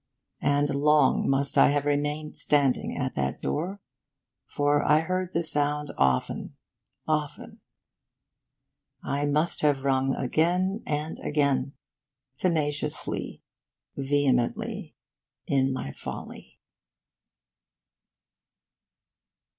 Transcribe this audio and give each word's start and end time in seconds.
And 0.41 0.73
long 0.73 1.29
must 1.29 1.59
I 1.59 1.69
have 1.69 1.85
remained 1.85 2.33
standing 2.33 2.97
at 2.97 3.13
that 3.13 3.39
door, 3.39 3.81
for 4.47 4.83
I 4.83 5.01
heard 5.01 5.31
the 5.31 5.43
sound 5.43 5.91
often, 5.95 6.55
often. 7.07 7.59
I 9.03 9.27
must 9.27 9.61
have 9.61 9.83
rung 9.83 10.15
again 10.15 10.81
and 10.87 11.19
again, 11.19 11.73
tenaciously, 12.39 13.43
vehemently, 13.95 14.95
in 15.45 15.71
my 15.71 15.91
folly. 15.91 16.57